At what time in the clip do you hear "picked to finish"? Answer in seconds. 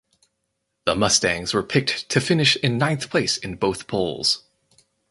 1.61-2.55